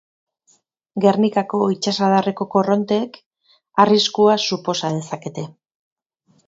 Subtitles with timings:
[1.03, 3.21] Gernikako itsasadarreko korronteek,
[3.87, 5.51] arriskua suposa dezakete.